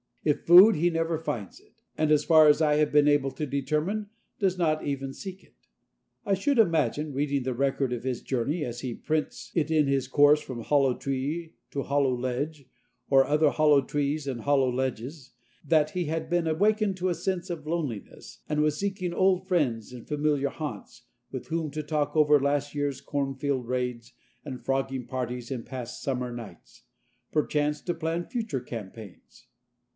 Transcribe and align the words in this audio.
If 0.23 0.45
food, 0.45 0.75
he 0.75 0.89
never 0.91 1.17
finds 1.19 1.59
it, 1.59 1.81
and 1.95 2.11
as 2.11 2.23
far 2.23 2.47
as 2.47 2.61
I 2.61 2.75
have 2.75 2.91
been 2.91 3.07
able 3.07 3.31
to 3.31 3.45
determine, 3.45 4.09
does 4.39 4.55
not 4.57 4.83
even 4.85 5.13
seek 5.13 5.43
it. 5.43 5.55
I 6.25 6.33
should 6.33 6.57
imagine, 6.59 7.13
reading 7.13 7.41
the 7.43 7.55
record 7.55 7.93
of 7.93 8.03
his 8.03 8.21
journey 8.21 8.63
as 8.63 8.81
he 8.81 8.93
prints 8.95 9.51
it 9.55 9.69
in 9.71 9.87
his 9.87 10.07
course 10.07 10.39
from 10.41 10.61
hollow 10.61 10.95
tree 10.95 11.53
or 11.75 11.83
hollow 11.83 12.15
ledge 12.15 12.67
to 13.09 13.15
other 13.17 13.49
hollow 13.49 13.81
trees 13.81 14.27
and 14.27 14.41
hollow 14.41 14.71
ledges, 14.71 15.33
that 15.65 15.91
he 15.91 16.05
had 16.05 16.29
been 16.29 16.47
awakened 16.47 16.97
to 16.97 17.09
a 17.09 17.15
sense 17.15 17.49
of 17.51 17.67
loneliness 17.67 18.39
and 18.49 18.61
was 18.61 18.79
seeking 18.79 19.13
old 19.13 19.47
friends 19.47 19.91
in 19.93 20.05
familiar 20.05 20.49
haunts, 20.49 21.03
with 21.31 21.47
whom 21.47 21.69
to 21.71 21.83
talk 21.83 22.15
over 22.15 22.39
last 22.39 22.73
year's 22.75 23.01
cornfield 23.01 23.67
raids 23.67 24.13
and 24.45 24.63
frogging 24.65 25.05
parties 25.05 25.49
in 25.51 25.63
past 25.63 26.01
summer 26.01 26.31
nights 26.31 26.83
perchance 27.31 27.81
to 27.81 27.93
plan 27.93 28.23
future 28.25 28.59
campaigns. 28.61 29.47